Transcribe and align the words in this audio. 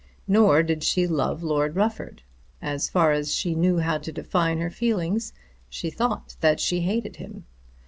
Nor 0.27 0.63
did 0.63 0.83
she 0.83 1.05
love 1.05 1.43
Lord 1.43 1.75
Rufford. 1.75 2.23
As 2.59 2.89
far 2.89 3.11
as 3.11 3.35
she 3.35 3.53
knew 3.53 3.77
how 3.77 3.99
to 3.99 4.11
define 4.11 4.59
her 4.59 4.71
feelings, 4.71 5.31
she 5.69 5.91
thought 5.91 6.37
that 6.41 6.59
she 6.59 6.81
hated 6.81 7.17
him. 7.17 7.45